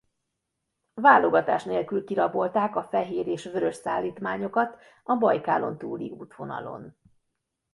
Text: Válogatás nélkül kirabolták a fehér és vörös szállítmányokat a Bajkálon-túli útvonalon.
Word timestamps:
Válogatás 0.93 1.63
nélkül 1.63 2.03
kirabolták 2.03 2.75
a 2.75 2.83
fehér 2.83 3.27
és 3.27 3.43
vörös 3.45 3.75
szállítmányokat 3.75 4.77
a 5.03 5.15
Bajkálon-túli 5.15 6.09
útvonalon. 6.11 6.97